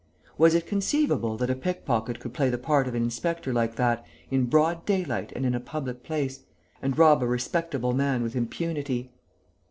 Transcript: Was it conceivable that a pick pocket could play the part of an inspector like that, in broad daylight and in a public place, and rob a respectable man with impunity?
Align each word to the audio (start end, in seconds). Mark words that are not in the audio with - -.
Was 0.35 0.55
it 0.55 0.65
conceivable 0.65 1.37
that 1.37 1.51
a 1.51 1.55
pick 1.55 1.85
pocket 1.85 2.19
could 2.19 2.33
play 2.33 2.49
the 2.49 2.57
part 2.57 2.87
of 2.87 2.95
an 2.95 3.03
inspector 3.03 3.53
like 3.53 3.75
that, 3.75 4.03
in 4.31 4.45
broad 4.47 4.83
daylight 4.83 5.31
and 5.35 5.45
in 5.45 5.53
a 5.53 5.59
public 5.59 6.01
place, 6.01 6.39
and 6.81 6.97
rob 6.97 7.21
a 7.21 7.27
respectable 7.27 7.93
man 7.93 8.23
with 8.23 8.35
impunity? 8.35 9.11